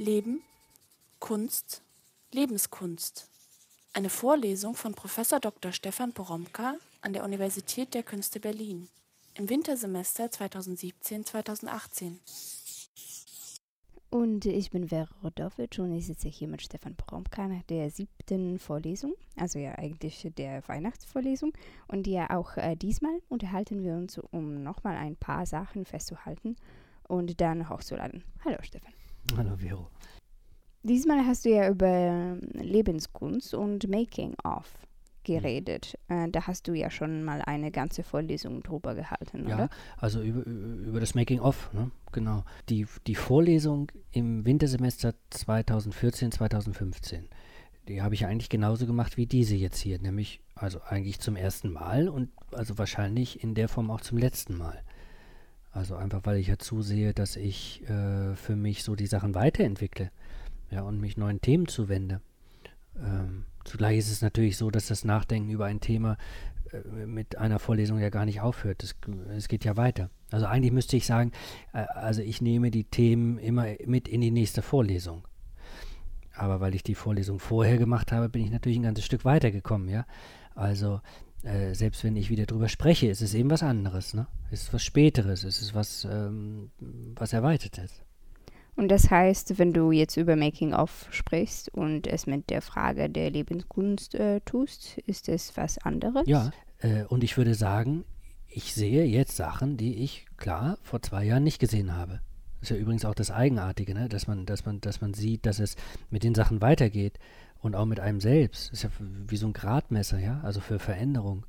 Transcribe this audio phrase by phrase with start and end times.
[0.00, 0.42] Leben,
[1.18, 1.82] Kunst,
[2.30, 3.28] Lebenskunst.
[3.92, 5.20] Eine Vorlesung von Prof.
[5.40, 5.72] Dr.
[5.72, 8.88] Stefan Poromka an der Universität der Künste Berlin
[9.34, 12.12] im Wintersemester 2017-2018.
[14.10, 18.60] Und ich bin Vera Rodowitsch und ich sitze hier mit Stefan Poromka nach der siebten
[18.60, 21.52] Vorlesung, also ja eigentlich der Weihnachtsvorlesung.
[21.88, 26.54] Und ja auch äh, diesmal unterhalten wir uns, um nochmal ein paar Sachen festzuhalten
[27.08, 28.22] und dann hochzuladen.
[28.44, 28.97] Hallo Stefan.
[29.36, 29.90] Hallo Vero.
[30.82, 34.78] Diesmal hast du ja über Lebenskunst und Making-of
[35.24, 35.98] geredet.
[36.08, 39.70] Äh, da hast du ja schon mal eine ganze Vorlesung drüber gehalten, ja, oder?
[39.98, 41.90] also über, über das Making-of, ne?
[42.12, 42.44] genau.
[42.68, 47.28] Die, die Vorlesung im Wintersemester 2014, 2015,
[47.88, 51.70] die habe ich eigentlich genauso gemacht wie diese jetzt hier, nämlich also eigentlich zum ersten
[51.70, 54.82] Mal und also wahrscheinlich in der Form auch zum letzten Mal.
[55.70, 60.10] Also einfach, weil ich ja zusehe, dass ich äh, für mich so die Sachen weiterentwickle
[60.70, 62.20] ja, und mich neuen Themen zuwende.
[62.96, 66.16] Ähm, zugleich ist es natürlich so, dass das Nachdenken über ein Thema
[66.72, 68.82] äh, mit einer Vorlesung ja gar nicht aufhört.
[68.82, 70.10] Es, geht ja weiter.
[70.30, 71.32] Also eigentlich müsste ich sagen,
[71.72, 75.26] äh, also ich nehme die Themen immer mit in die nächste Vorlesung.
[76.34, 79.88] Aber weil ich die Vorlesung vorher gemacht habe, bin ich natürlich ein ganzes Stück weitergekommen,
[79.88, 80.06] ja.
[80.54, 81.00] Also
[81.42, 84.26] äh, selbst wenn ich wieder drüber spreche, ist es eben was anderes, ne?
[84.50, 88.02] Es ist was Späteres, es ist was, ähm, was Erweitertes.
[88.76, 93.30] Und das heißt, wenn du jetzt über Making-of sprichst und es mit der Frage der
[93.30, 96.26] Lebenskunst äh, tust, ist es was anderes?
[96.26, 98.04] Ja, äh, und ich würde sagen,
[98.48, 102.20] ich sehe jetzt Sachen, die ich klar vor zwei Jahren nicht gesehen habe.
[102.60, 104.08] Das ist ja übrigens auch das Eigenartige, ne?
[104.08, 105.76] dass, man, dass, man, dass man sieht, dass es
[106.10, 107.18] mit den Sachen weitergeht
[107.60, 108.72] und auch mit einem selbst.
[108.72, 108.90] Das ist ja
[109.26, 111.46] wie so ein Gradmesser, ja, also für Veränderung.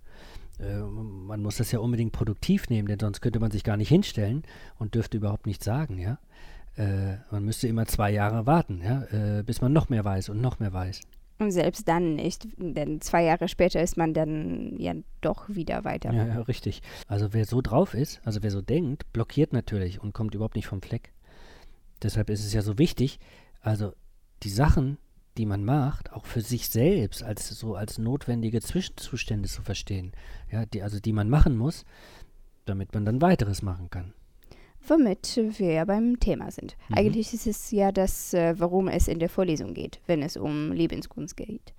[0.59, 3.89] Äh, man muss das ja unbedingt produktiv nehmen, denn sonst könnte man sich gar nicht
[3.89, 4.43] hinstellen
[4.77, 6.19] und dürfte überhaupt nichts sagen, ja.
[6.75, 9.03] Äh, man müsste immer zwei Jahre warten, ja,
[9.39, 11.01] äh, bis man noch mehr weiß und noch mehr weiß.
[11.39, 16.11] Und selbst dann nicht, denn zwei Jahre später ist man dann ja doch wieder weiter.
[16.11, 16.81] Ja, ja, richtig.
[17.07, 20.67] Also wer so drauf ist, also wer so denkt, blockiert natürlich und kommt überhaupt nicht
[20.67, 21.13] vom Fleck.
[22.03, 23.19] Deshalb ist es ja so wichtig,
[23.61, 23.93] also
[24.43, 24.97] die Sachen,
[25.39, 30.11] die man macht, auch für sich selbst als so als notwendige Zwischenzustände zu verstehen.
[30.51, 31.85] Ja, die, also die man machen muss,
[32.65, 34.13] damit man dann weiteres machen kann
[34.87, 36.77] womit wir ja beim Thema sind.
[36.87, 36.95] Mhm.
[36.95, 40.71] Eigentlich ist es ja das, äh, worum es in der Vorlesung geht, wenn es um
[40.71, 41.73] Lebenskunst geht.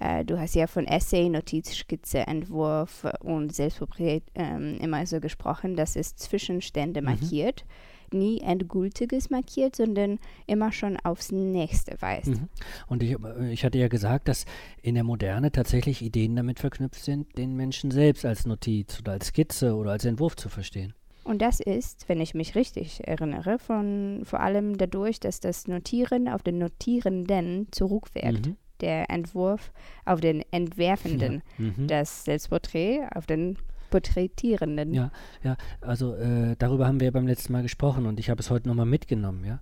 [0.00, 5.96] Äh, du hast ja von Essay, Notizskizze, Entwurf und Selbstporträt ähm, immer so gesprochen, dass
[5.96, 7.06] es Zwischenstände mhm.
[7.06, 7.64] markiert
[8.12, 12.28] nie endgültiges markiert, sondern immer schon aufs nächste weist.
[12.28, 12.48] Mhm.
[12.86, 13.16] Und ich,
[13.50, 14.44] ich, hatte ja gesagt, dass
[14.82, 19.26] in der Moderne tatsächlich Ideen damit verknüpft sind, den Menschen selbst als Notiz oder als
[19.28, 20.94] Skizze oder als Entwurf zu verstehen.
[21.24, 26.28] Und das ist, wenn ich mich richtig erinnere, von vor allem dadurch, dass das Notieren
[26.28, 28.46] auf den Notierenden zurückwirkt.
[28.46, 28.56] Mhm.
[28.80, 29.72] Der Entwurf
[30.04, 31.42] auf den Entwerfenden.
[31.56, 31.64] Ja.
[31.64, 31.86] Mhm.
[31.86, 33.56] Das Selbstporträt auf den
[33.92, 34.92] Porträtierenden.
[34.92, 35.12] Ja,
[35.44, 38.68] ja, also äh, darüber haben wir beim letzten Mal gesprochen und ich habe es heute
[38.68, 39.60] nochmal mitgenommen, ja.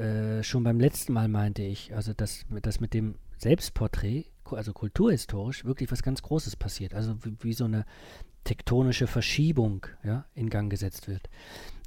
[0.00, 5.64] Äh, schon beim letzten Mal meinte ich, also dass das mit dem Selbstporträt, also kulturhistorisch,
[5.64, 6.92] wirklich was ganz Großes passiert.
[6.92, 7.84] Also wie, wie so eine
[8.44, 11.28] tektonische Verschiebung ja, in Gang gesetzt wird.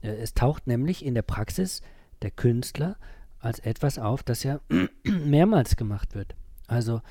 [0.01, 1.81] Äh, es taucht nämlich in der Praxis
[2.21, 2.97] der Künstler
[3.39, 4.61] als etwas auf, das ja
[5.03, 6.35] mehrmals gemacht wird.
[6.67, 7.01] Also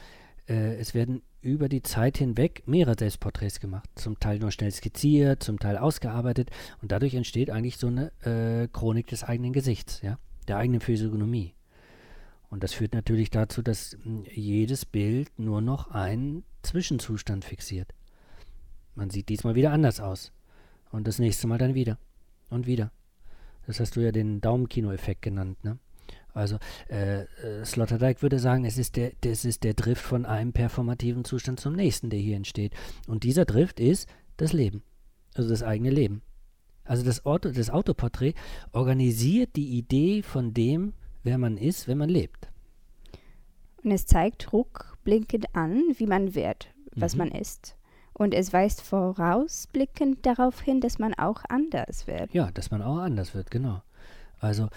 [0.49, 5.43] äh, es werden über die Zeit hinweg mehrere Selbstporträts gemacht, zum Teil nur schnell skizziert,
[5.43, 6.51] zum Teil ausgearbeitet
[6.83, 10.19] und dadurch entsteht eigentlich so eine äh, Chronik des eigenen Gesichts, ja,
[10.49, 11.55] der eigenen Physiognomie.
[12.51, 17.95] Und das führt natürlich dazu, dass hm, jedes Bild nur noch einen Zwischenzustand fixiert.
[18.95, 20.33] Man sieht diesmal wieder anders aus.
[20.91, 21.99] Und das nächste Mal dann wieder.
[22.51, 22.91] Und wieder.
[23.67, 25.79] Das hast du ja den Daumenkino-Effekt genannt, ne?
[26.35, 26.59] Also
[26.89, 31.25] äh, äh, Sloterdijk würde sagen, es ist, der, das ist der Drift von einem performativen
[31.25, 32.73] Zustand zum nächsten, der hier entsteht.
[33.07, 34.83] Und dieser Drift ist das Leben.
[35.35, 36.23] Also das eigene Leben.
[36.85, 38.35] Also das, Auto, das Autoporträt
[38.73, 40.93] organisiert die Idee von dem,
[41.23, 42.49] wer man ist, wenn man lebt.
[43.85, 47.19] Und es zeigt rückblickend an, wie man wird, was mhm.
[47.19, 47.77] man ist.
[48.13, 52.35] Und es weist vorausblickend darauf hin, dass man auch anders wird.
[52.35, 53.83] Ja, dass man auch anders wird, genau.
[54.41, 54.69] Also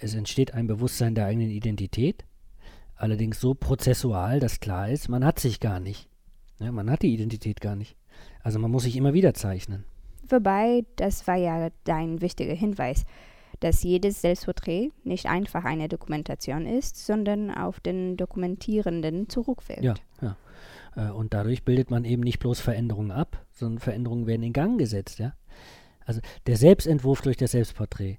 [0.00, 2.24] es entsteht ein Bewusstsein der eigenen Identität,
[2.96, 6.08] allerdings so prozessual, dass klar ist, man hat sich gar nicht.
[6.58, 7.96] Ja, man hat die Identität gar nicht.
[8.42, 9.84] Also man muss sich immer wieder zeichnen.
[10.28, 13.04] Wobei, das war ja dein wichtiger Hinweis,
[13.60, 19.82] dass jedes Selbstporträt nicht einfach eine Dokumentation ist, sondern auf den Dokumentierenden zurückwirkt.
[19.82, 20.36] Ja, ja.
[20.96, 24.78] Äh, und dadurch bildet man eben nicht bloß Veränderungen ab, sondern Veränderungen werden in Gang
[24.78, 25.34] gesetzt, ja.
[26.04, 28.18] Also der Selbstentwurf durch das Selbstporträt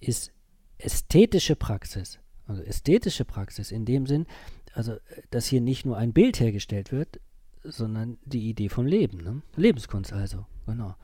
[0.00, 0.32] ist
[0.78, 2.18] ästhetische Praxis.
[2.46, 4.26] Also ästhetische Praxis in dem Sinn,
[4.72, 4.96] also
[5.30, 7.20] dass hier nicht nur ein Bild hergestellt wird,
[7.62, 9.18] sondern die Idee von Leben.
[9.18, 9.42] Ne?
[9.56, 10.94] Lebenskunst also, genau.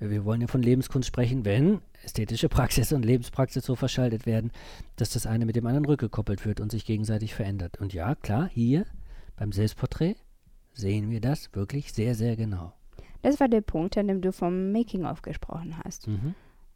[0.00, 4.52] Wir wollen ja von Lebenskunst sprechen, wenn ästhetische Praxis und Lebenspraxis so verschaltet werden,
[4.96, 7.78] dass das eine mit dem anderen rückgekoppelt wird und sich gegenseitig verändert.
[7.80, 8.86] Und ja, klar, hier
[9.36, 10.16] beim Selbstporträt
[10.72, 12.72] sehen wir das wirklich sehr, sehr genau.
[13.22, 16.06] Das war der Punkt, an dem du vom Making-of gesprochen hast.
[16.06, 16.34] Mhm.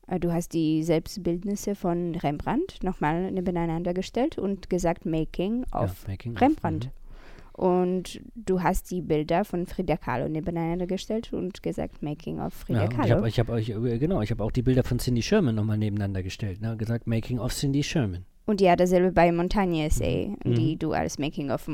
[0.08, 6.10] Äh, Du hast die Selbstbildnisse von Rembrandt nochmal nebeneinander gestellt und gesagt Making of ja,
[6.12, 6.84] Making of, Rembrandt.
[6.87, 6.90] mhm.
[7.54, 12.78] Und du hast die Bilder von Frida Kahlo nebeneinander gestellt und gesagt Making of Frida
[12.81, 13.14] Ja, und ich Kahlo.
[13.16, 15.76] habe ich hab euch, äh, genau, ich habe auch die Bilder von Cindy Sherman nochmal
[15.76, 16.76] nebeneinander gestellt, ne?
[16.78, 18.25] gesagt Making of Cindy Sherman.
[18.46, 20.54] und ja, dasselbe bei Montagne Essay, Mhm.
[20.54, 21.70] die du als Making of,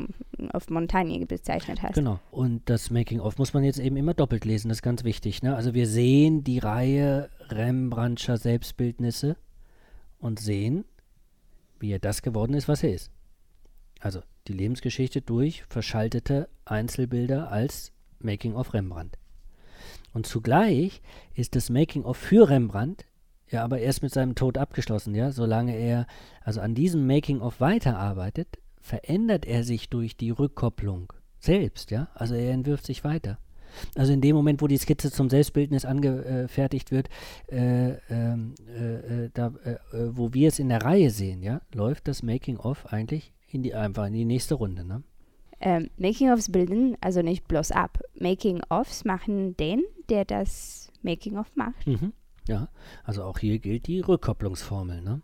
[0.53, 1.95] of Montagne bezeichnet hast.
[1.95, 2.19] Genau.
[2.29, 5.41] Und das Making of muss man jetzt eben immer doppelt lesen, das ist ganz wichtig.
[5.43, 5.55] Ne?
[5.55, 9.37] Also wir sehen die Reihe Rembrandtscher Selbstbildnisse
[10.19, 10.85] und sehen,
[11.79, 13.11] wie er das geworden ist, was er ist.
[13.99, 19.17] Also die Lebensgeschichte durch verschaltete Einzelbilder als Making of Rembrandt.
[20.13, 21.01] Und zugleich
[21.35, 23.05] ist das Making of für Rembrandt
[23.51, 25.31] ja aber erst mit seinem Tod abgeschlossen, ja.
[25.31, 26.07] Solange er
[26.41, 32.09] also an diesem Making of weiterarbeitet, verändert er sich durch die Rückkopplung selbst, ja.
[32.13, 33.39] Also er entwirft sich weiter.
[33.95, 37.09] Also in dem Moment, wo die Skizze zum Selbstbildnis angefertigt wird,
[37.47, 39.77] äh, ähm, äh, äh, da, äh, äh,
[40.11, 43.73] wo wir es in der Reihe sehen, ja, läuft das Making of eigentlich in die
[43.73, 45.03] einfach in die nächste Runde, ne?
[45.61, 47.99] Ähm, Making-ofs bilden also nicht bloß ab.
[48.17, 51.85] Making-ofs machen den, der das Making-of macht.
[51.85, 52.13] Mhm.
[52.47, 52.69] Ja,
[53.03, 55.21] also auch hier gilt die Rückkopplungsformel, ne?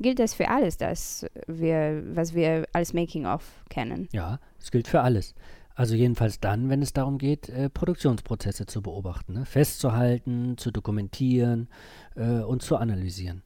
[0.00, 4.08] Gilt das für alles, das wir, was wir als Making-of kennen?
[4.12, 5.34] Ja, es gilt für alles.
[5.78, 9.46] Also jedenfalls dann, wenn es darum geht, äh, Produktionsprozesse zu beobachten, ne?
[9.46, 11.68] festzuhalten, zu dokumentieren
[12.16, 13.44] äh, und zu analysieren.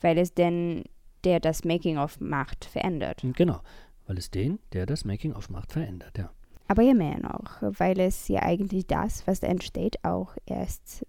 [0.00, 0.84] Weil es denn,
[1.24, 3.22] der das Making-of macht, verändert.
[3.22, 3.60] Und Genau,
[4.06, 6.30] weil es den, der das Making-of macht, verändert, ja.
[6.68, 11.04] Aber ja mehr noch, weil es ja eigentlich das, was da entsteht, auch erst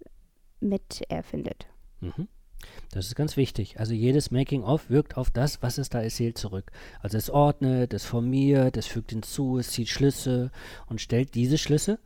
[0.60, 1.68] mit erfindet.
[2.00, 2.28] Mhm.
[2.92, 3.78] Das ist ganz wichtig.
[3.78, 6.72] Also jedes Making-of wirkt auf das, was es da erzählt, zurück.
[7.00, 10.50] Also es ordnet, es formiert, es fügt hinzu, es zieht Schlüsse
[10.88, 11.98] und stellt diese Schlüsse,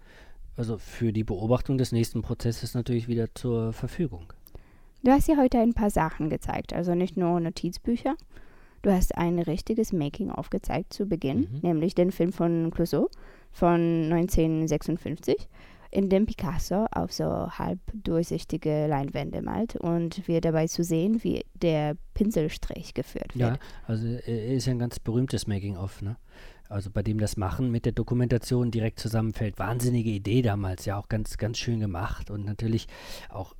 [0.56, 4.32] also für die Beobachtung des nächsten Prozesses natürlich wieder zur Verfügung.
[5.02, 8.14] Du hast ja heute ein paar Sachen gezeigt, also nicht nur Notizbücher.
[8.82, 11.58] Du hast ein richtiges Making-of gezeigt zu Beginn, Mhm.
[11.62, 13.08] nämlich den Film von Clouseau
[13.52, 15.48] von 1956,
[15.94, 21.44] in dem Picasso auf so halb durchsichtige Leinwände malt und wir dabei zu sehen, wie
[21.54, 23.60] der Pinselstrich geführt Ja, wird.
[23.86, 26.16] also äh, ist ja ein ganz berühmtes Making-of, ne?
[26.68, 29.58] Also bei dem das Machen mit der Dokumentation direkt zusammenfällt.
[29.58, 32.88] Wahnsinnige Idee damals, ja auch ganz, ganz schön gemacht und natürlich
[33.28, 33.54] auch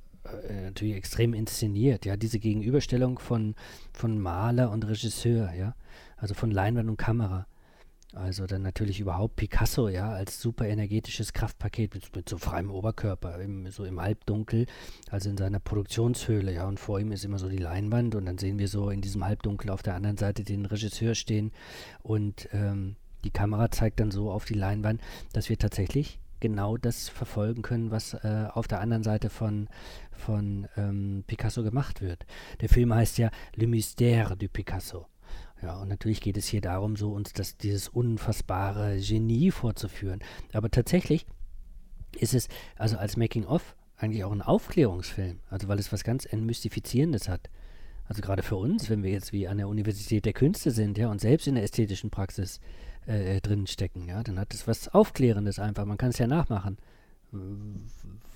[0.49, 3.55] äh, natürlich extrem inszeniert, ja, diese Gegenüberstellung von,
[3.93, 5.75] von Maler und Regisseur, ja,
[6.17, 7.45] also von Leinwand und Kamera.
[8.15, 13.39] Also dann natürlich überhaupt Picasso, ja, als super energetisches Kraftpaket mit, mit so freiem Oberkörper,
[13.39, 14.67] im, so im Halbdunkel,
[15.09, 18.37] also in seiner Produktionshöhle, ja, und vor ihm ist immer so die Leinwand und dann
[18.37, 21.51] sehen wir so in diesem Halbdunkel auf der anderen Seite den Regisseur stehen
[22.03, 22.95] und ähm,
[23.25, 25.01] die Kamera zeigt dann so auf die Leinwand,
[25.33, 29.67] dass wir tatsächlich genau das verfolgen können, was äh, auf der anderen Seite von,
[30.11, 32.25] von ähm, Picasso gemacht wird.
[32.61, 35.07] Der Film heißt ja Le Mystère du Picasso.
[35.61, 40.19] Ja, und natürlich geht es hier darum, so uns das, dieses unfassbare Genie vorzuführen.
[40.53, 41.25] Aber tatsächlich
[42.19, 45.39] ist es also als Making-of eigentlich auch ein Aufklärungsfilm.
[45.49, 47.49] Also weil es was ganz Entmystifizierendes hat.
[48.07, 51.09] Also gerade für uns, wenn wir jetzt wie an der Universität der Künste sind, ja,
[51.09, 52.59] und selbst in der ästhetischen Praxis
[53.07, 53.65] äh, drin
[54.07, 55.85] ja, dann hat es was Aufklärendes einfach.
[55.85, 56.77] Man kann es ja nachmachen.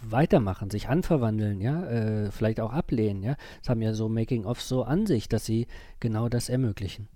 [0.02, 3.36] Weitermachen, sich anverwandeln, ja, äh, vielleicht auch ablehnen, ja.
[3.62, 5.68] Das haben ja so Making-ofs so an sich, dass sie
[6.00, 7.08] genau das ermöglichen.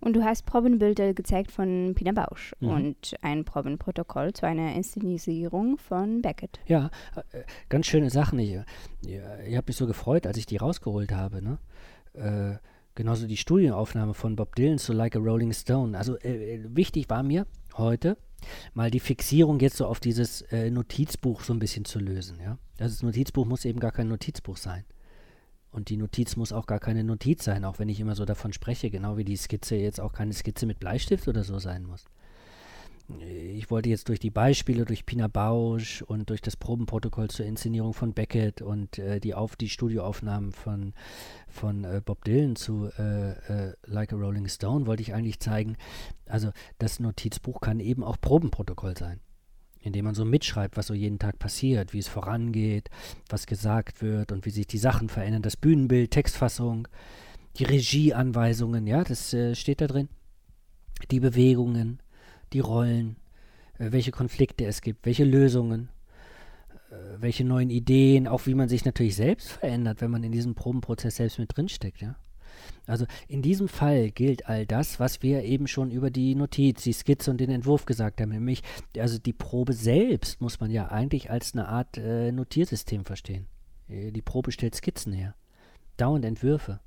[0.00, 2.68] Und du hast Probenbilder gezeigt von Pina Bausch Mhm.
[2.68, 6.60] und ein Probenprotokoll zu einer Inszenisierung von Beckett.
[6.66, 6.90] Ja,
[7.32, 8.38] äh, ganz schöne Sachen.
[8.38, 8.62] Ich, ja,
[9.46, 11.42] ich habe mich so gefreut, als ich die rausgeholt habe.
[11.42, 11.58] Ne?
[12.14, 12.58] Äh,
[12.94, 15.98] genauso die Studienaufnahme von Bob Dylan zu Like a Rolling Stone.
[15.98, 17.46] Also äh, äh, wichtig war mir
[17.76, 18.16] heute
[18.74, 22.38] mal die Fixierung jetzt so auf dieses äh, Notizbuch so ein bisschen zu lösen.
[22.40, 22.58] Ja?
[22.76, 24.84] Das Notizbuch muss eben gar kein Notizbuch sein.
[25.70, 28.52] Und die Notiz muss auch gar keine Notiz sein, auch wenn ich immer so davon
[28.52, 32.06] spreche, genau wie die Skizze jetzt auch keine Skizze mit Bleistift oder so sein muss
[33.20, 37.94] ich wollte jetzt durch die Beispiele, durch Pina Bausch und durch das Probenprotokoll zur Inszenierung
[37.94, 40.92] von Beckett und äh, die, auf, die Studioaufnahmen von,
[41.48, 45.76] von äh, Bob Dylan zu äh, äh, Like a Rolling Stone, wollte ich eigentlich zeigen,
[46.26, 49.20] also das Notizbuch kann eben auch Probenprotokoll sein,
[49.80, 52.90] indem man so mitschreibt, was so jeden Tag passiert, wie es vorangeht,
[53.30, 56.88] was gesagt wird und wie sich die Sachen verändern, das Bühnenbild, Textfassung.
[57.56, 60.08] die Regieanweisungen, ja, das äh, steht da drin.
[61.10, 62.00] Die Bewegungen,
[62.52, 63.16] die Rollen,
[63.78, 65.88] äh, welche Konflikte es gibt, welche Lösungen,
[66.90, 70.54] äh, welche neuen Ideen, auch wie man sich natürlich selbst verändert, wenn man in diesem
[70.54, 72.16] Probenprozess selbst mit drinsteckt, ja.
[72.86, 76.92] Also in diesem Fall gilt all das, was wir eben schon über die Notiz, die
[76.92, 78.62] Skizze und den Entwurf gesagt haben, nämlich
[78.98, 83.46] also die Probe selbst muss man ja eigentlich als eine Art äh, Notiersystem verstehen.
[83.88, 85.34] Äh, die Probe stellt Skizzen her,
[85.96, 86.80] dauernd Entwürfe.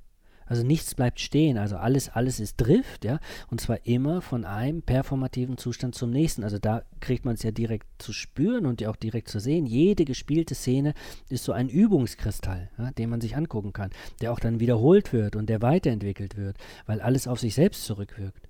[0.46, 3.20] Also nichts bleibt stehen, also alles, alles ist Drift, ja,
[3.50, 6.44] und zwar immer von einem performativen Zustand zum nächsten.
[6.44, 9.66] Also da kriegt man es ja direkt zu spüren und ja auch direkt zu sehen.
[9.66, 10.94] Jede gespielte Szene
[11.28, 15.36] ist so ein Übungskristall, ja, den man sich angucken kann, der auch dann wiederholt wird
[15.36, 16.56] und der weiterentwickelt wird,
[16.86, 18.48] weil alles auf sich selbst zurückwirkt.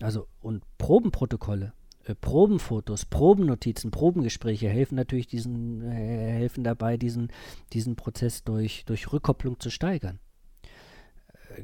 [0.00, 1.72] Also und Probenprotokolle,
[2.04, 7.30] äh, Probenfotos, Probennotizen, Probengespräche helfen natürlich diesen, äh, helfen dabei, diesen,
[7.72, 10.18] diesen Prozess durch, durch Rückkopplung zu steigern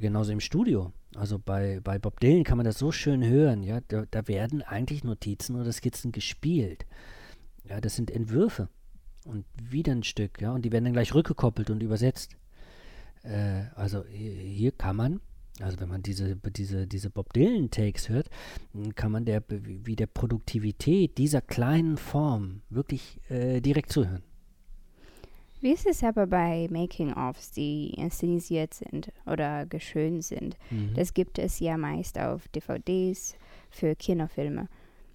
[0.00, 0.92] genauso im Studio.
[1.14, 4.62] Also bei, bei Bob Dylan kann man das so schön hören, ja, da, da werden
[4.62, 6.86] eigentlich Notizen oder Skizzen gespielt.
[7.64, 8.68] Ja, das sind Entwürfe
[9.24, 12.36] und wieder ein Stück, ja, und die werden dann gleich rückgekoppelt und übersetzt.
[13.22, 15.20] Äh, also hier kann man,
[15.60, 18.30] also wenn man diese, diese, diese Bob Dylan-Takes hört,
[18.94, 24.22] kann man der, wie der Produktivität dieser kleinen Form wirklich äh, direkt zuhören.
[25.60, 30.56] Wie ist es aber bei Making-ofs, die inszenisiert sind oder geschönt sind?
[30.70, 30.94] Mhm.
[30.94, 33.34] Das gibt es ja meist auf DVDs
[33.70, 34.68] für Kinofilme.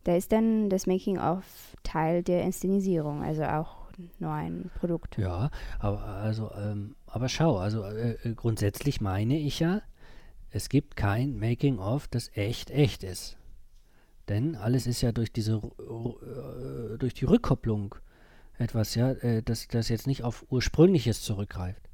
[0.03, 1.45] Da ist dann das Making-of
[1.83, 3.83] Teil der Inszenisierung, also auch
[4.19, 5.17] nur ein Produkt.
[5.17, 9.81] Ja, aber also, ähm, aber schau, also äh, äh grundsätzlich meine ich ja,
[10.49, 13.37] es gibt kein Making-of, das echt echt ist.
[14.29, 17.95] Denn alles ist ja durch diese äh, durch die Rückkopplung
[18.63, 21.89] etwas, ja, äh, das, jetzt nicht auf Ursprüngliches zurückgreift,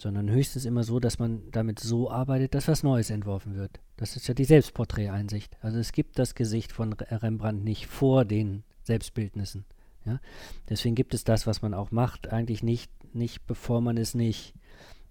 [0.00, 3.80] sondern höchstens immer so, dass man damit so arbeitet, dass was Neues entworfen wird.
[3.96, 5.56] Das ist ja die Selbstporträteinsicht.
[5.62, 9.64] Also es gibt das Gesicht von Rembrandt nicht vor den Selbstbildnissen.
[10.04, 10.20] Ja?
[10.68, 14.54] Deswegen gibt es das, was man auch macht, eigentlich nicht, nicht bevor man es nicht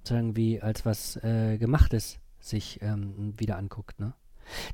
[0.04, 4.02] sagen als was äh, Gemachtes sich ähm, wieder anguckt.
[4.02, 4.14] Ne?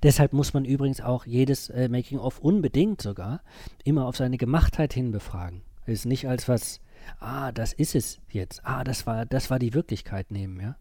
[0.01, 3.44] Deshalb muss man übrigens auch jedes äh, Making-of unbedingt sogar
[3.84, 6.79] immer auf seine Gemachtheit hin befragen ist nicht als was,
[7.19, 10.75] ah, das ist es jetzt, ah, das war, das war die Wirklichkeit nehmen, ja.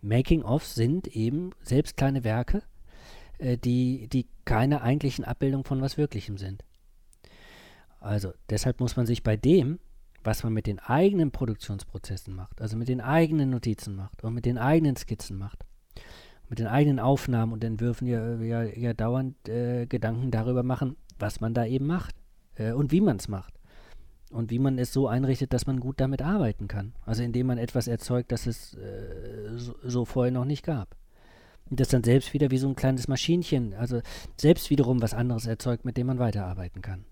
[0.00, 2.62] Making-ofs sind eben selbst kleine Werke,
[3.38, 6.64] äh, die, die keine eigentlichen Abbildungen von was Wirklichem sind.
[8.00, 9.80] Also deshalb muss man sich bei dem,
[10.22, 14.44] was man mit den eigenen Produktionsprozessen macht, also mit den eigenen Notizen macht und mit
[14.44, 15.64] den eigenen Skizzen macht,
[16.48, 21.40] mit den eigenen Aufnahmen und Entwürfen ja, ja, ja dauernd äh, Gedanken darüber machen, was
[21.40, 22.14] man da eben macht
[22.54, 23.57] äh, und wie man es macht
[24.30, 26.92] und wie man es so einrichtet, dass man gut damit arbeiten kann.
[27.04, 30.96] Also indem man etwas erzeugt, das es äh, so, so, vorher noch nicht gab.
[31.70, 34.00] Und das dann selbst wieder wie so ein kleines Maschinchen, also
[34.36, 37.04] selbst wiederum was anderes erzeugt, mit dem man weiterarbeiten kann.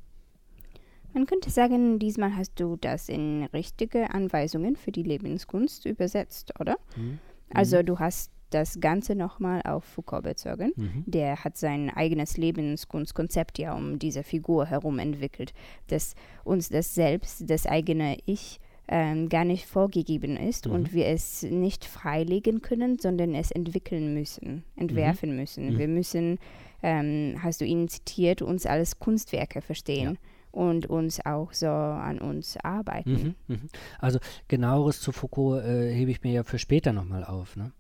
[1.12, 6.76] Man könnte sagen, diesmal hast du das in richtige Anweisungen für die Lebenskunst übersetzt, oder?
[6.96, 7.18] Mhm.
[7.54, 10.72] Also du hast das Ganze nochmal auf Foucault bezogen.
[10.76, 11.04] Mhm.
[11.06, 15.52] Der hat sein eigenes Lebenskunstkonzept ja um diese Figur herum entwickelt,
[15.88, 20.72] dass uns das Selbst, das eigene Ich, ähm, gar nicht vorgegeben ist mhm.
[20.72, 25.36] und wir es nicht freilegen können, sondern es entwickeln müssen, entwerfen mhm.
[25.36, 25.72] müssen.
[25.72, 25.78] Mhm.
[25.78, 26.38] Wir müssen,
[26.82, 30.12] ähm, hast du ihn zitiert, uns als Kunstwerke verstehen.
[30.14, 33.36] Ja und uns auch so an uns arbeiten.
[33.46, 33.60] Mhm, mh.
[33.98, 37.56] Also genaueres zu Foucault äh, hebe ich mir ja für später nochmal auf.
[37.56, 37.72] Ne?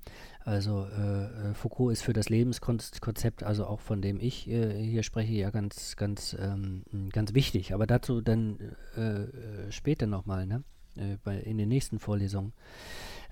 [0.46, 5.02] Also äh, äh, Foucault ist für das Lebenskonzept, also auch von dem ich äh, hier
[5.02, 7.74] spreche, ja ganz, ganz, ähm, ganz wichtig.
[7.74, 8.60] Aber dazu dann
[8.96, 10.62] äh, äh später nochmal, ne?
[10.94, 12.52] Äh, bei, in den nächsten Vorlesungen.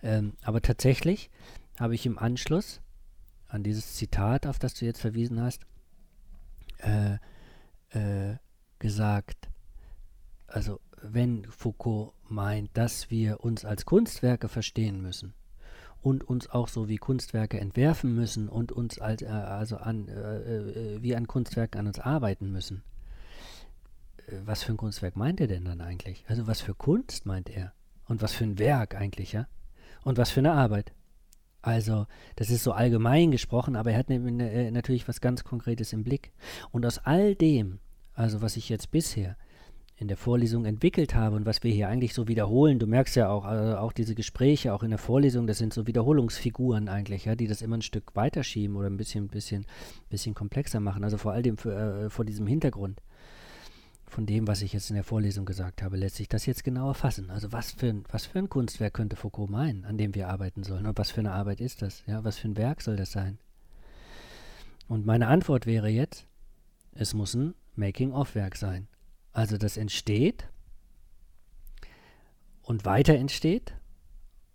[0.03, 1.31] Ähm, aber tatsächlich
[1.79, 2.81] habe ich im Anschluss
[3.47, 5.65] an dieses Zitat, auf das du jetzt verwiesen hast,
[8.81, 9.49] gesagt,
[10.49, 15.33] also wenn Foucault meint, dass wir uns als Kunstwerke verstehen müssen,
[16.05, 20.37] und uns auch so wie Kunstwerke entwerfen müssen und uns als, äh, also an, äh,
[20.37, 22.83] äh, wie an Kunstwerken an uns arbeiten müssen.
[24.27, 26.23] Äh, was für ein Kunstwerk meint er denn dann eigentlich?
[26.29, 27.73] Also was für Kunst meint er?
[28.07, 29.49] Und was für ein Werk eigentlich, ja?
[30.03, 30.93] Und was für eine Arbeit?
[31.63, 32.07] Also,
[32.37, 36.05] das ist so allgemein gesprochen, aber er hat ne, ne, natürlich was ganz Konkretes im
[36.05, 36.33] Blick.
[36.71, 37.81] Und aus all dem,
[38.13, 39.39] also was ich jetzt bisher
[39.97, 42.79] in der Vorlesung entwickelt habe und was wir hier eigentlich so wiederholen.
[42.79, 45.87] Du merkst ja auch, also auch diese Gespräche, auch in der Vorlesung, das sind so
[45.87, 49.67] Wiederholungsfiguren eigentlich, ja, die das immer ein Stück weiterschieben oder ein bisschen, bisschen,
[50.11, 51.05] bisschen komplexer machen.
[51.05, 53.01] Also vor allem für, äh, vor diesem Hintergrund
[54.15, 56.95] von dem, was ich jetzt in der Vorlesung gesagt habe, lässt sich das jetzt genauer
[56.95, 57.31] fassen.
[57.31, 60.63] Also was für, ein, was für ein Kunstwerk könnte Foucault meinen, an dem wir arbeiten
[60.63, 60.87] sollen?
[60.87, 62.05] Und was für eine Arbeit ist das?
[62.07, 63.39] Ja, was für ein Werk soll das sein?
[64.87, 66.27] Und meine Antwort wäre jetzt,
[66.95, 68.87] es muss ein Making-of-Werk sein.
[69.35, 70.49] Also das entsteht
[72.63, 73.75] und weiter entsteht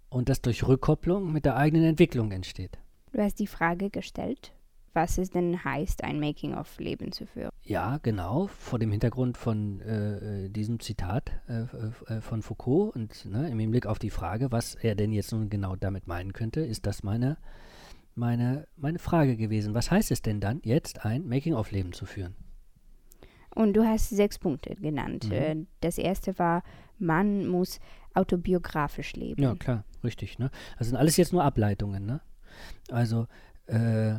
[0.10, 2.80] und das durch Rückkopplung mit der eigenen Entwicklung entsteht.
[3.12, 4.54] Du hast die Frage gestellt,
[4.94, 7.50] was es denn heißt, ein Making-of-Leben zu führen.
[7.62, 11.64] Ja, genau, vor dem Hintergrund von äh, äh diesem Zitat äh,
[12.14, 15.50] äh, von Foucault und ne, im Hinblick auf die Frage, was er denn jetzt nun
[15.50, 17.38] genau damit meinen könnte, ist das meine,
[18.16, 19.74] meine, meine Frage gewesen.
[19.74, 22.36] Was heißt es denn dann, jetzt ein Making-of-Leben zu führen?
[23.56, 25.26] Und du hast sechs Punkte genannt.
[25.26, 25.32] Mhm.
[25.32, 26.64] Äh, das erste war,
[26.98, 27.80] man muss
[28.14, 29.42] autobiografisch leben.
[29.42, 30.40] Ja, klar, richtig.
[30.40, 30.52] Ne?
[30.78, 32.06] Das sind alles jetzt nur Ableitungen.
[32.06, 32.22] Ne?
[32.90, 33.28] Also,
[33.68, 34.16] äh,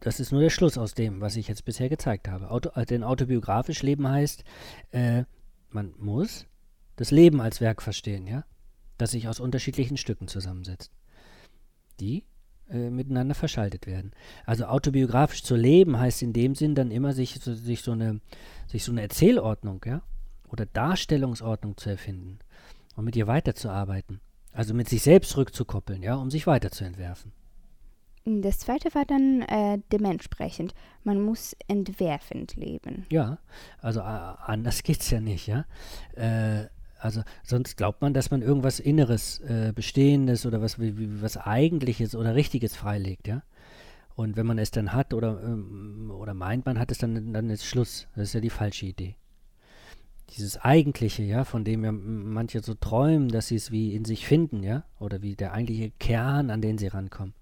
[0.00, 2.50] das ist nur der Schluss aus dem, was ich jetzt bisher gezeigt habe.
[2.50, 4.44] Auto, äh, denn autobiografisch leben heißt,
[4.90, 5.24] äh,
[5.70, 6.46] man muss
[6.96, 8.44] das Leben als Werk verstehen, ja,
[8.98, 10.92] das sich aus unterschiedlichen Stücken zusammensetzt,
[12.00, 12.24] die
[12.70, 14.12] äh, miteinander verschaltet werden.
[14.44, 18.20] Also autobiografisch zu leben heißt in dem Sinn dann immer sich, so, sich, so, eine,
[18.66, 20.02] sich so eine Erzählordnung, ja,
[20.48, 22.38] oder Darstellungsordnung zu erfinden
[22.96, 24.20] und mit ihr weiterzuarbeiten.
[24.52, 27.32] Also mit sich selbst rückzukoppeln, ja, um sich weiterzuentwerfen.
[28.24, 30.74] Das zweite war dann äh, dementsprechend.
[31.04, 33.06] Man muss entwerfend leben.
[33.12, 33.38] Ja,
[33.80, 35.64] also äh, anders geht es ja nicht, ja.
[36.16, 36.66] Äh,
[36.98, 42.14] also sonst glaubt man, dass man irgendwas Inneres, äh, Bestehendes oder was, wie, was Eigentliches
[42.14, 43.42] oder Richtiges freilegt, ja.
[44.14, 47.50] Und wenn man es dann hat oder, ähm, oder meint, man hat es dann, dann
[47.50, 48.06] ist Schluss.
[48.16, 49.16] Das ist ja die falsche Idee.
[50.30, 54.26] Dieses Eigentliche, ja, von dem ja manche so träumen, dass sie es wie in sich
[54.26, 57.34] finden, ja, oder wie der eigentliche Kern, an den sie rankommen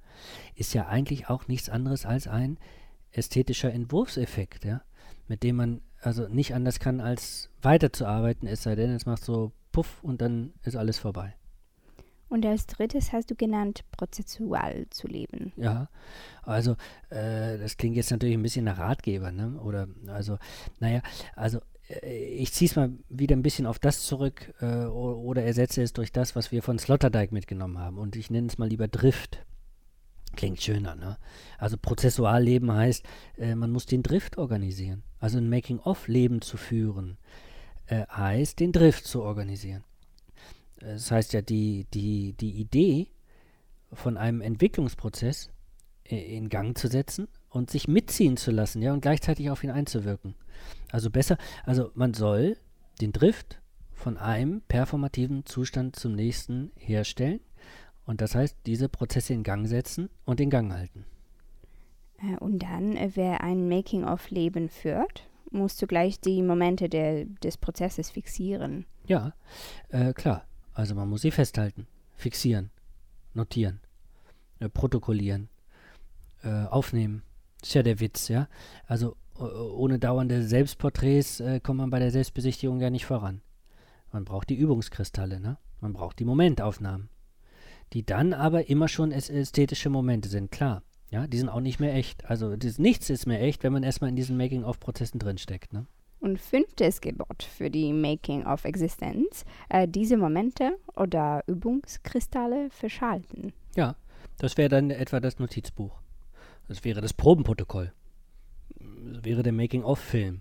[0.54, 2.58] ist ja eigentlich auch nichts anderes als ein
[3.12, 4.82] ästhetischer Entwurfseffekt, ja,
[5.28, 9.52] mit dem man also nicht anders kann, als weiterzuarbeiten, es sei denn, es macht so
[9.73, 11.34] puff und dann ist alles vorbei.
[12.28, 15.52] Und als drittes hast du genannt, prozessual zu leben.
[15.56, 15.88] Ja,
[16.42, 16.73] also
[17.11, 19.60] äh, das klingt jetzt natürlich ein bisschen nach Ratgeber, ne?
[19.62, 20.38] Oder also,
[20.80, 21.00] naja,
[21.36, 25.82] also äh, ich ziehe es mal wieder ein bisschen auf das zurück äh, oder ersetze
[25.82, 27.99] es durch das, was wir von Sloterdijk mitgenommen haben.
[27.99, 29.45] Und ich nenne es mal lieber Drift.
[30.34, 31.19] Klingt schöner, ne?
[31.58, 33.04] Also prozessual leben heißt,
[33.38, 35.04] äh, man muss den Drift organisieren.
[35.25, 37.17] Also ein Making-of-Leben zu führen,
[37.87, 39.82] äh, heißt, den Drift zu organisieren.
[40.80, 43.08] Das heißt ja, die, die, die Idee
[43.91, 45.49] von einem Entwicklungsprozess
[46.04, 49.71] äh, in Gang zu setzen und sich mitziehen zu lassen, ja, und gleichzeitig auf ihn
[49.71, 50.34] einzuwirken.
[50.93, 52.58] Also besser, also man soll
[53.00, 53.63] den Drift
[53.95, 57.41] von einem performativen Zustand zum nächsten herstellen
[58.04, 61.06] und das heißt, diese Prozesse in Gang setzen und in Gang halten.
[62.18, 67.56] Äh, und dann, äh, wer ein Making-of-Leben führt, musst du gleich die Momente der, des
[67.56, 68.86] Prozesses fixieren.
[69.06, 69.34] Ja,
[69.90, 70.44] äh, klar.
[70.72, 72.70] Also man muss sie festhalten, fixieren,
[73.32, 73.80] notieren,
[74.58, 75.48] äh, protokollieren,
[76.42, 77.22] äh, aufnehmen.
[77.60, 78.48] Das ist ja der Witz, ja.
[78.86, 83.40] Also ohne dauernde Selbstporträts äh, kommt man bei der Selbstbesichtigung ja nicht voran.
[84.12, 85.58] Man braucht die Übungskristalle, ne?
[85.80, 87.08] Man braucht die Momentaufnahmen
[87.94, 90.82] die dann aber immer schon ästhetische Momente sind, klar.
[91.14, 92.28] Ja, die sind auch nicht mehr echt.
[92.28, 95.72] Also das, nichts ist mehr echt, wenn man erstmal in diesen Making-of-Prozessen drinsteckt.
[95.72, 95.86] Ne?
[96.18, 103.52] Und fünftes Gebot für die Making-of-Existenz, äh, diese Momente oder Übungskristalle verschalten.
[103.76, 103.94] Ja,
[104.38, 106.00] das wäre dann etwa das Notizbuch.
[106.66, 107.92] Das wäre das Probenprotokoll.
[109.12, 110.40] Das wäre der Making-of-Film.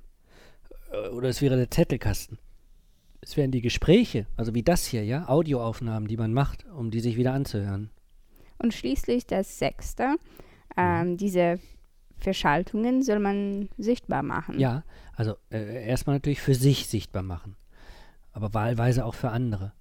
[0.92, 2.40] Äh, oder es wäre der Zettelkasten
[3.22, 7.00] es wären die Gespräche, also wie das hier, ja, Audioaufnahmen, die man macht, um die
[7.00, 7.90] sich wieder anzuhören.
[8.58, 10.18] Und schließlich das Sechste,
[10.78, 11.60] ähm, diese
[12.18, 14.60] Verschaltungen soll man sichtbar machen.
[14.60, 14.84] Ja,
[15.16, 17.56] also äh, erstmal natürlich für sich sichtbar machen,
[18.32, 19.74] aber wahlweise auch für andere.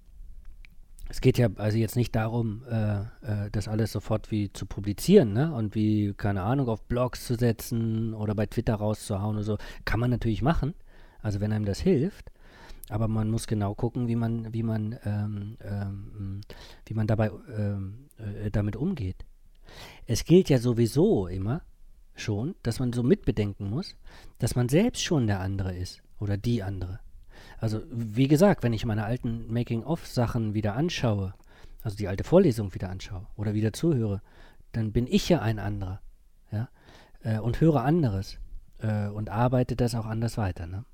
[1.09, 5.33] Es geht ja also jetzt nicht darum, äh, äh, das alles sofort wie zu publizieren,
[5.33, 5.53] ne?
[5.53, 9.57] Und wie, keine Ahnung, auf Blogs zu setzen oder bei Twitter rauszuhauen oder so.
[9.85, 10.73] Kann man natürlich machen.
[11.21, 12.31] Also wenn einem das hilft.
[12.89, 16.41] Aber man muss genau gucken, wie man, wie man, ähm, ähm,
[16.85, 19.23] wie man dabei ähm, äh, damit umgeht.
[20.05, 21.61] Es gilt ja sowieso immer
[22.15, 23.95] schon, dass man so mitbedenken muss,
[24.39, 26.99] dass man selbst schon der andere ist oder die andere.
[27.57, 31.33] Also wie gesagt, wenn ich meine alten Making-of-Sachen wieder anschaue,
[31.81, 34.21] also die alte Vorlesung wieder anschaue oder wieder zuhöre,
[34.71, 36.01] dann bin ich ja ein anderer,
[36.51, 36.69] ja,
[37.23, 38.37] äh, und höre anderes
[38.79, 40.67] äh, und arbeite das auch anders weiter.
[40.67, 40.85] Ne?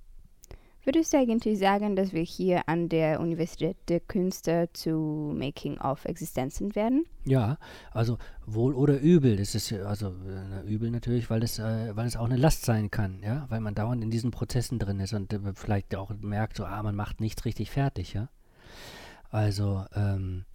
[0.84, 6.74] Würdest du eigentlich sagen, dass wir hier an der Universität der Künste zu Making-of Existenzen
[6.74, 7.06] werden?
[7.26, 7.58] Ja,
[7.92, 9.36] also wohl oder übel.
[9.36, 12.89] Das ist also äh, übel natürlich, weil es, äh, weil es auch eine Last sein
[12.89, 16.56] kann, ja, weil man dauernd in diesen Prozessen drin ist und äh, vielleicht auch merkt,
[16.56, 18.30] so, ah, man macht nichts richtig fertig, ja.
[19.32, 20.46] Also, ähm,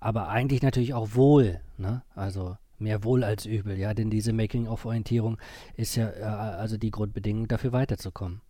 [0.00, 2.02] aber eigentlich natürlich auch wohl, ne?
[2.14, 5.36] Also mehr wohl als übel, ja, denn diese Making-of-Orientierung
[5.76, 8.40] ist ja äh, also die Grundbedingung dafür weiterzukommen.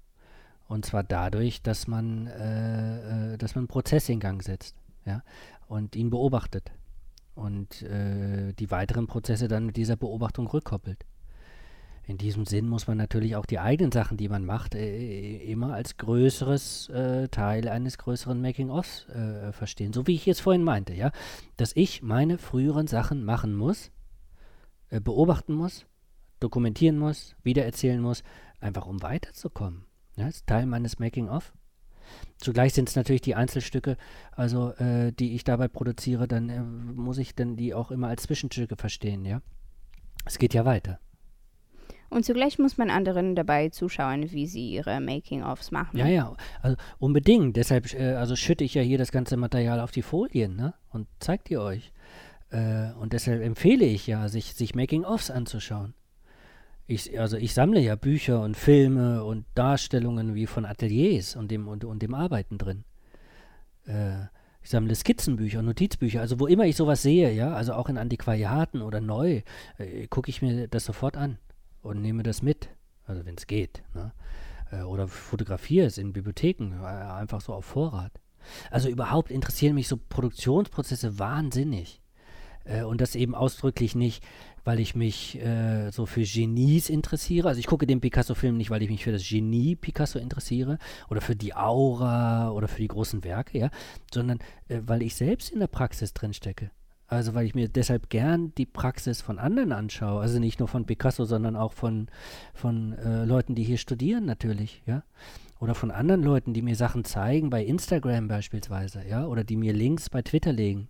[0.68, 5.22] Und zwar dadurch, dass man, äh, äh, dass man einen Prozess in Gang setzt, ja,
[5.66, 6.72] und ihn beobachtet
[7.34, 11.04] und äh, die weiteren Prozesse dann mit dieser Beobachtung rückkoppelt.
[12.06, 15.72] In diesem Sinn muss man natürlich auch die eigenen Sachen, die man macht, äh, immer
[15.72, 19.92] als größeres äh, Teil eines größeren Making-ofs äh, verstehen.
[19.92, 21.12] So wie ich es vorhin meinte, ja,
[21.56, 23.90] dass ich meine früheren Sachen machen muss,
[24.90, 25.86] äh, beobachten muss,
[26.40, 28.22] dokumentieren muss, wiedererzählen muss,
[28.60, 29.86] einfach um weiterzukommen.
[30.16, 31.52] Ja, ist Teil meines Making-of.
[32.36, 33.96] Zugleich sind es natürlich die Einzelstücke,
[34.32, 38.24] also äh, die ich dabei produziere, dann äh, muss ich dann die auch immer als
[38.24, 39.40] Zwischenstücke verstehen, ja.
[40.26, 41.00] Es geht ja weiter.
[42.10, 45.96] Und zugleich muss man anderen dabei zuschauen, wie sie ihre Making-ofs machen.
[45.98, 47.56] Ja, ja, also unbedingt.
[47.56, 50.74] Deshalb äh, also schütte ich ja hier das ganze Material auf die Folien ne?
[50.90, 51.92] und zeige die euch.
[52.50, 55.94] Äh, und deshalb empfehle ich ja, sich, sich Making-ofs anzuschauen.
[56.86, 61.66] Ich, also ich sammle ja Bücher und Filme und Darstellungen wie von Ateliers und dem,
[61.66, 62.84] und, und dem Arbeiten drin.
[63.86, 64.26] Äh,
[64.62, 66.20] ich sammle Skizzenbücher Notizbücher.
[66.20, 69.42] Also wo immer ich sowas sehe, ja, also auch in Antiquariaten oder neu,
[69.78, 71.38] äh, gucke ich mir das sofort an
[71.82, 72.68] und nehme das mit.
[73.06, 73.82] Also wenn es geht.
[73.94, 74.12] Ne?
[74.70, 78.12] Äh, oder fotografiere es in Bibliotheken, äh, einfach so auf Vorrat.
[78.70, 82.02] Also überhaupt interessieren mich so Produktionsprozesse wahnsinnig.
[82.64, 84.22] Äh, und das eben ausdrücklich nicht,
[84.64, 87.48] weil ich mich äh, so für Genies interessiere.
[87.48, 90.78] Also ich gucke den Picasso-Film nicht, weil ich mich für das Genie Picasso interessiere
[91.10, 93.70] oder für die Aura oder für die großen Werke, ja,
[94.12, 96.70] sondern äh, weil ich selbst in der Praxis drinstecke.
[97.06, 100.20] Also weil ich mir deshalb gern die Praxis von anderen anschaue.
[100.20, 102.08] Also nicht nur von Picasso, sondern auch von,
[102.54, 105.02] von äh, Leuten, die hier studieren natürlich, ja.
[105.60, 109.72] Oder von anderen Leuten, die mir Sachen zeigen, bei Instagram beispielsweise, ja, oder die mir
[109.72, 110.88] Links bei Twitter legen.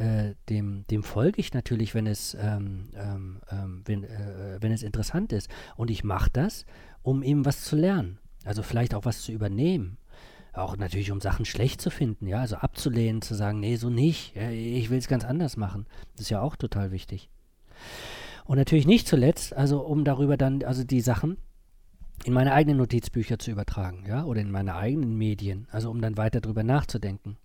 [0.00, 4.82] Äh, dem, dem folge ich natürlich, wenn es, ähm, ähm, ähm, wenn, äh, wenn es
[4.82, 5.50] interessant ist.
[5.76, 6.64] Und ich mache das,
[7.02, 8.18] um eben was zu lernen.
[8.46, 9.98] Also vielleicht auch was zu übernehmen.
[10.54, 14.34] Auch natürlich, um Sachen schlecht zu finden, ja, also abzulehnen, zu sagen, nee, so nicht,
[14.36, 15.86] ich will es ganz anders machen.
[16.12, 17.28] Das ist ja auch total wichtig.
[18.46, 21.36] Und natürlich nicht zuletzt, also um darüber dann, also die Sachen
[22.24, 26.16] in meine eigenen Notizbücher zu übertragen, ja, oder in meine eigenen Medien, also um dann
[26.16, 27.36] weiter darüber nachzudenken.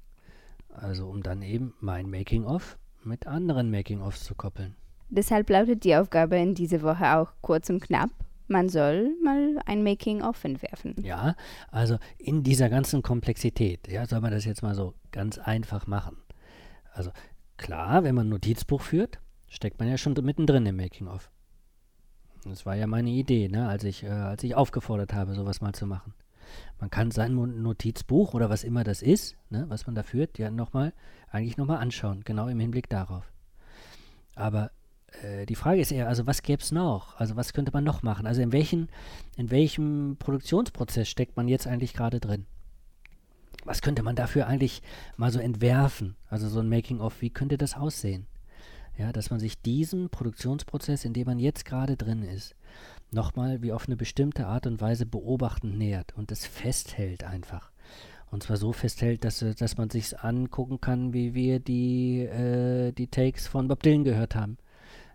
[0.75, 4.75] Also um dann eben mein Making-of mit anderen Making-ofs zu koppeln.
[5.09, 8.09] Deshalb lautet die Aufgabe in dieser Woche auch kurz und knapp.
[8.47, 10.95] Man soll mal ein Making-of entwerfen.
[11.01, 11.35] Ja,
[11.71, 16.17] also in dieser ganzen Komplexität, ja, soll man das jetzt mal so ganz einfach machen.
[16.93, 17.11] Also
[17.57, 21.31] klar, wenn man ein Notizbuch führt, steckt man ja schon mittendrin im Making-of.
[22.43, 25.73] Das war ja meine Idee, ne, als ich, äh, als ich aufgefordert habe, sowas mal
[25.73, 26.13] zu machen.
[26.79, 30.51] Man kann sein Notizbuch oder was immer das ist, ne, was man da führt, ja
[30.51, 30.93] nochmal,
[31.31, 33.31] eigentlich nochmal anschauen, genau im Hinblick darauf.
[34.35, 34.71] Aber
[35.23, 37.19] äh, die Frage ist eher, also was gäbe es noch?
[37.19, 38.27] Also was könnte man noch machen?
[38.27, 38.89] Also in, welchen,
[39.37, 42.45] in welchem Produktionsprozess steckt man jetzt eigentlich gerade drin?
[43.63, 44.81] Was könnte man dafür eigentlich
[45.17, 46.15] mal so entwerfen?
[46.29, 48.27] Also so ein Making-of, wie könnte das aussehen?
[48.97, 52.55] Ja, dass man sich diesem Produktionsprozess, in dem man jetzt gerade drin ist,
[53.11, 57.71] nochmal wie auf eine bestimmte Art und Weise beobachtend nähert und es festhält einfach.
[58.31, 62.91] Und zwar so festhält, dass, äh, dass man sich angucken kann, wie wir die, äh,
[62.91, 64.57] die Takes von Bob Dylan gehört haben.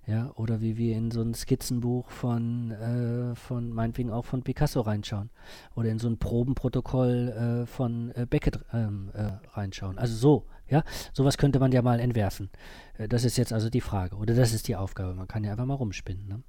[0.06, 4.80] Ja, oder wie wir in so ein Skizzenbuch von, äh, von meinetwegen auch von Picasso
[4.80, 5.30] reinschauen.
[5.76, 9.98] Oder in so ein Probenprotokoll äh, von äh, Beckett ähm, äh, reinschauen.
[9.98, 12.48] Also so, ja, sowas könnte man ja mal entwerfen.
[12.96, 14.16] Äh, das ist jetzt also die Frage.
[14.16, 15.14] Oder das ist die Aufgabe.
[15.14, 16.26] Man kann ja einfach mal rumspinnen.
[16.26, 16.42] Ne?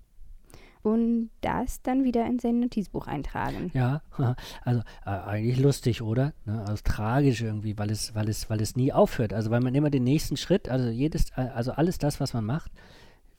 [0.83, 3.71] Und das dann wieder in sein Notizbuch eintragen.
[3.73, 4.01] Ja,
[4.63, 6.33] also äh, eigentlich lustig, oder?
[6.45, 6.63] Ne?
[6.67, 9.33] Also tragisch irgendwie, weil es, weil es, weil es nie aufhört.
[9.33, 12.45] Also weil man immer den nächsten Schritt, also jedes, äh, also alles das, was man
[12.45, 12.71] macht,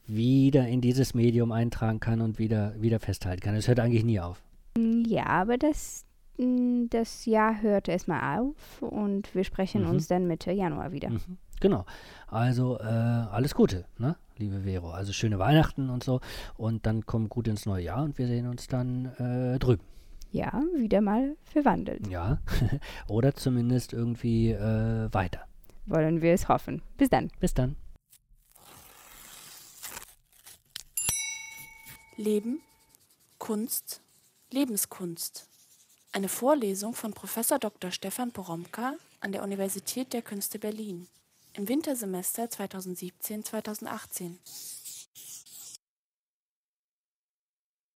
[0.06, 3.54] wieder in dieses Medium eintragen kann und wieder, wieder festhalten kann.
[3.54, 4.42] Es hört eigentlich nie auf.
[4.76, 6.04] Ja, aber das,
[6.38, 9.90] mm, das Jahr hört erstmal auf und wir sprechen mhm.
[9.90, 11.10] uns dann Mitte Januar wieder.
[11.10, 11.38] Mhm.
[11.60, 11.84] Genau.
[12.26, 14.16] Also äh, alles Gute, ne?
[14.42, 14.90] Liebe Vero.
[14.90, 16.20] Also schöne Weihnachten und so.
[16.56, 19.84] Und dann kommt gut ins neue Jahr und wir sehen uns dann äh, drüben.
[20.32, 22.06] Ja, wieder mal verwandelt.
[22.08, 22.38] Ja,
[23.08, 25.46] oder zumindest irgendwie äh, weiter.
[25.86, 26.82] Wollen wir es hoffen.
[26.96, 27.30] Bis dann.
[27.38, 27.76] Bis dann.
[32.16, 32.60] Leben,
[33.38, 34.00] Kunst,
[34.50, 35.48] Lebenskunst.
[36.12, 37.38] Eine Vorlesung von Prof.
[37.60, 37.90] Dr.
[37.90, 41.08] Stefan Poromka an der Universität der Künste Berlin
[41.54, 44.36] im Wintersemester 2017-2018.